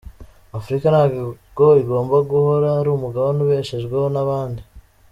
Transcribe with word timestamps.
Afurika 0.57 0.87
ntabwo 0.89 1.63
igomba 1.81 2.15
guhora 2.29 2.67
ari 2.79 2.89
umugabane 2.91 3.39
ubeshejweho 3.41 4.05
n’abandi. 4.13 4.61